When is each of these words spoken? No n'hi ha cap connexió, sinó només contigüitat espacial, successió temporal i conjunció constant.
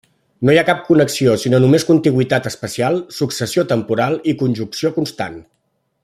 No 0.47 0.51
n'hi 0.53 0.59
ha 0.61 0.69
cap 0.69 0.79
connexió, 0.85 1.35
sinó 1.43 1.59
només 1.65 1.85
contigüitat 1.91 2.49
espacial, 2.53 2.97
successió 3.21 3.67
temporal 3.75 4.17
i 4.33 4.39
conjunció 4.45 4.93
constant. 5.01 5.39